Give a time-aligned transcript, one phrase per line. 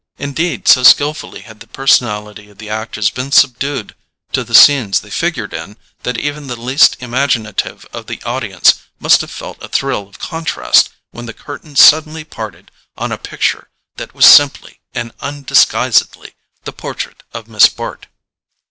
[0.17, 3.93] Indeed, so skilfully had the personality of the actors been subdued
[4.31, 9.21] to the scenes they figured in that even the least imaginative of the audience must
[9.21, 14.11] have felt a thrill of contrast when the curtain suddenly parted on a picture which
[14.15, 16.33] was simply and undisguisedly
[16.63, 18.07] the portrait of Miss Bart.